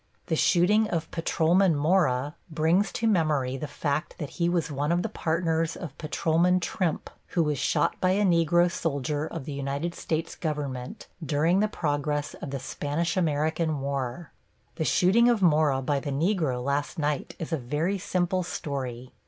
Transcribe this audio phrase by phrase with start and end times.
[0.25, 5.03] The shooting of Patrolman Mora brings to memory the fact that he was one of
[5.03, 9.93] the partners of Patrolman Trimp, who was shot by a Negro soldier of the United
[9.93, 14.31] States government during the progress of the Spanish American war.
[14.77, 19.11] The shooting of Mora by the Negro last night is a very simple story.